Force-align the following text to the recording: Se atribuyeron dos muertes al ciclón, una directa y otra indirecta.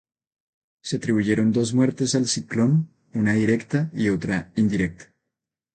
Se 0.81 0.95
atribuyeron 0.95 1.51
dos 1.51 1.75
muertes 1.75 2.15
al 2.15 2.25
ciclón, 2.25 2.89
una 3.13 3.33
directa 3.33 3.91
y 3.93 4.09
otra 4.09 4.51
indirecta. 4.55 5.13